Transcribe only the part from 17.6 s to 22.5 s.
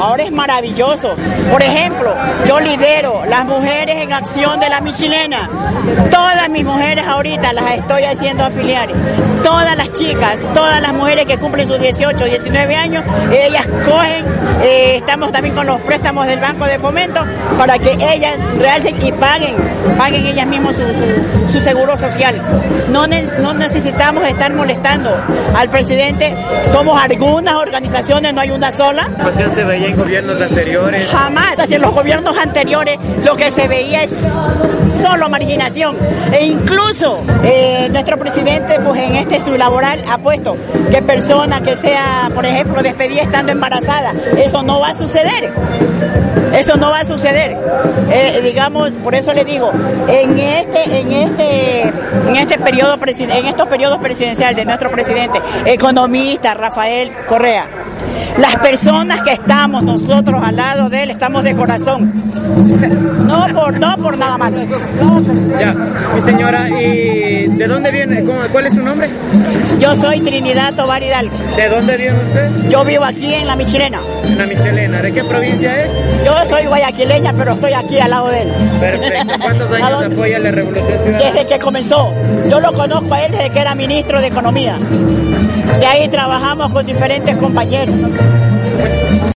que ellas realcen y paguen, paguen ellas mismas su, seguro social.